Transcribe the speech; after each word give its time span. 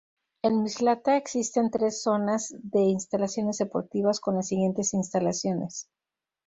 En 0.41 0.55
Mislata 0.63 1.15
existen 1.15 1.69
tres 1.69 2.01
zonas 2.01 2.55
de 2.59 2.79
instalaciones 2.81 3.59
deportivas 3.59 4.19
con 4.19 4.33
las 4.33 4.47
siguientes 4.47 4.95
instalaciones. 4.95 5.89